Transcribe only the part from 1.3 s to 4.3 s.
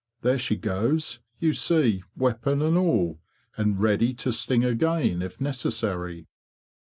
you see, weapon and all; and ready